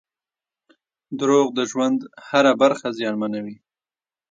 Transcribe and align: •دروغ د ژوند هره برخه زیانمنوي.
•دروغ 1.19 1.47
د 1.57 1.59
ژوند 1.71 1.99
هره 2.27 2.53
برخه 2.61 2.87
زیانمنوي. 2.97 3.55